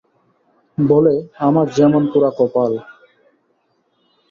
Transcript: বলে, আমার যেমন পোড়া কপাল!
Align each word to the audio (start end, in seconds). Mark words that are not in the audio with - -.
বলে, 0.77 1.15
আমার 1.39 1.67
যেমন 1.77 2.03
পোড়া 2.11 2.31
কপাল! 2.37 2.71